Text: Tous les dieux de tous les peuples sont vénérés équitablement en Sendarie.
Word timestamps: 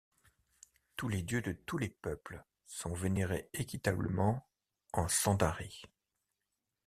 Tous 0.95 1.09
les 1.09 1.21
dieux 1.21 1.43
de 1.43 1.51
tous 1.51 1.77
les 1.77 1.87
peuples 1.89 2.43
sont 2.65 2.91
vénérés 2.91 3.51
équitablement 3.53 4.49
en 4.93 5.07
Sendarie. 5.07 5.83